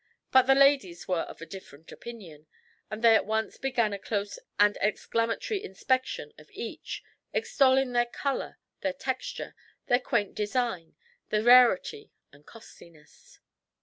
But 0.31 0.47
the 0.47 0.55
ladies 0.55 1.07
were 1.07 1.19
of 1.21 1.43
a 1.43 1.45
different 1.45 1.91
opinion, 1.91 2.47
and 2.89 3.03
they 3.03 3.13
at 3.13 3.27
once 3.27 3.57
began 3.59 3.93
a 3.93 3.99
close 3.99 4.39
and 4.59 4.75
exclamatory 4.81 5.63
inspection 5.63 6.33
of 6.39 6.49
each, 6.53 7.03
extolling 7.33 7.91
their 7.91 8.07
colour, 8.07 8.57
their 8.79 8.93
texture, 8.93 9.53
their 9.85 9.99
quaint 9.99 10.33
designs, 10.33 10.95
their 11.29 11.43
rarity 11.43 12.09
and 12.33 12.47
costliness. 12.47 13.37